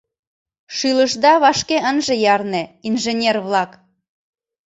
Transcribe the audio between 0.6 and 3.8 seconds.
Шӱлышда вашке ынже ярне, инженер-влак.